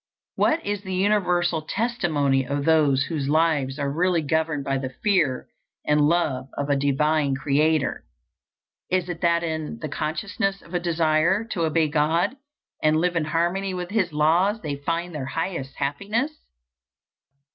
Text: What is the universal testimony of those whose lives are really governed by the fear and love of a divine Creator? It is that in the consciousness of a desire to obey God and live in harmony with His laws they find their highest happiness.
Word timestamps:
What 0.33 0.65
is 0.65 0.81
the 0.81 0.95
universal 0.95 1.61
testimony 1.61 2.43
of 2.43 2.65
those 2.65 3.03
whose 3.03 3.29
lives 3.29 3.77
are 3.77 3.91
really 3.93 4.23
governed 4.23 4.63
by 4.63 4.79
the 4.79 4.89
fear 4.89 5.47
and 5.85 6.01
love 6.01 6.47
of 6.57 6.71
a 6.71 6.75
divine 6.75 7.35
Creator? 7.35 8.03
It 8.89 9.07
is 9.07 9.19
that 9.21 9.43
in 9.43 9.77
the 9.77 9.87
consciousness 9.89 10.63
of 10.63 10.73
a 10.73 10.79
desire 10.79 11.43
to 11.51 11.65
obey 11.65 11.87
God 11.87 12.35
and 12.81 12.97
live 12.97 13.15
in 13.15 13.25
harmony 13.25 13.75
with 13.75 13.91
His 13.91 14.11
laws 14.11 14.59
they 14.63 14.75
find 14.77 15.13
their 15.13 15.27
highest 15.27 15.75
happiness. 15.75 16.31